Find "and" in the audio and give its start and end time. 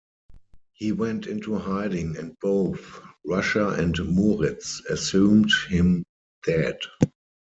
2.17-2.35, 3.69-3.93